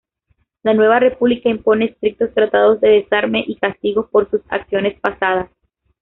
La 0.63 0.73
Nueva 0.73 0.97
República 0.97 1.47
impone 1.47 1.85
estrictos 1.85 2.33
tratados 2.33 2.81
de 2.81 2.87
desarme 2.89 3.43
y 3.45 3.57
castigos 3.57 4.09
por 4.09 4.27
sus 4.31 4.41
acciones 4.49 4.99
pasadas. 4.99 5.51